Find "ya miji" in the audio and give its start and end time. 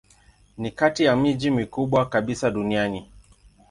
1.03-1.51